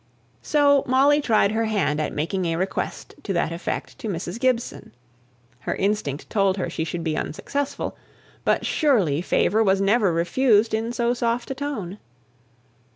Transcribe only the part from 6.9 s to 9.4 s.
would be unsuccessful; but surely